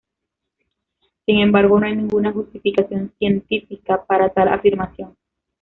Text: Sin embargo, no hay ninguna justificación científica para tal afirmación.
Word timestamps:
Sin 1.27 1.37
embargo, 1.41 1.79
no 1.79 1.85
hay 1.85 1.95
ninguna 1.95 2.31
justificación 2.33 3.13
científica 3.19 4.03
para 4.03 4.29
tal 4.29 4.47
afirmación. 4.47 5.15